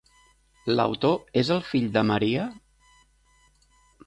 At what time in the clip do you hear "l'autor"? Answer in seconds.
0.77-1.19